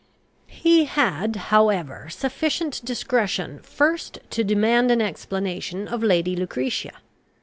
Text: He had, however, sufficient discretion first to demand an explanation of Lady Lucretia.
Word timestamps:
He 0.47 0.85
had, 0.85 1.35
however, 1.53 2.07
sufficient 2.09 2.83
discretion 2.83 3.59
first 3.59 4.17
to 4.31 4.43
demand 4.43 4.89
an 4.89 4.99
explanation 4.99 5.87
of 5.87 6.01
Lady 6.01 6.35
Lucretia. 6.35 6.93